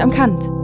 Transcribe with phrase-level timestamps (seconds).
[0.00, 0.59] am Kant.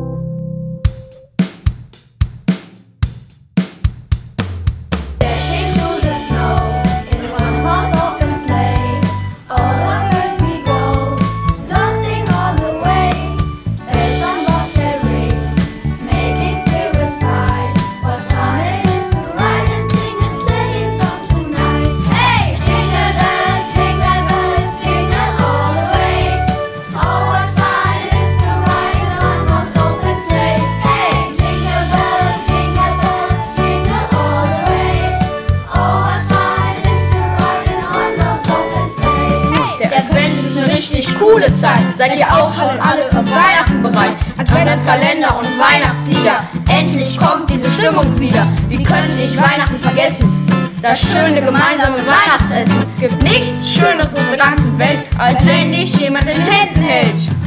[41.27, 41.81] Coole Zeit.
[41.95, 44.13] Seid ihr auch schon alle für Weihnachten bereit?
[44.39, 46.45] Adventskalender und Weihnachtslieder.
[46.69, 48.47] Endlich kommt diese Stimmung wieder.
[48.69, 50.47] Wie können ich Weihnachten vergessen?
[50.83, 52.83] Das schöne gemeinsame Weihnachtsessen.
[52.83, 56.83] Es gibt nichts Schöneres auf der ganzen Welt, als wenn dich jemand in den Händen
[56.83, 57.46] hält.